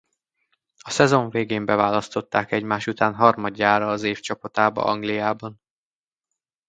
A 0.83 0.89
szezon 0.89 1.29
végén 1.29 1.65
beválasztották 1.65 2.51
egymás 2.51 2.87
után 2.87 3.15
harmadjára 3.15 3.87
az 3.89 4.03
év 4.03 4.19
csapatába 4.19 4.83
Angliában. 4.83 5.61